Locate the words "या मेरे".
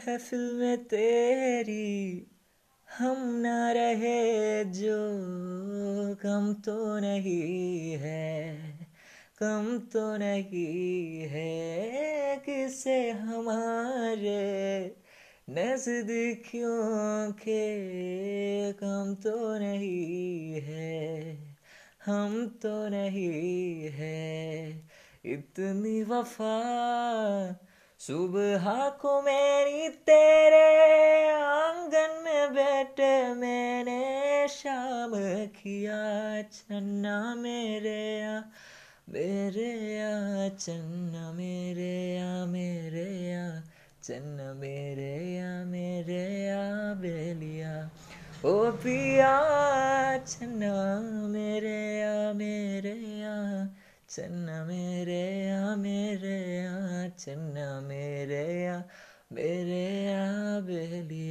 38.20-39.96, 42.16-43.30, 45.36-46.44, 52.00-53.20